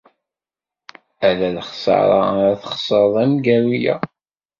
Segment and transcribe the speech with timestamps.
[1.27, 3.95] Ala lexṣara ara txeṣred amgaru-a.